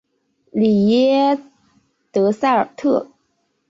[0.51, 1.39] 里耶
[2.11, 3.11] 德塞尔特。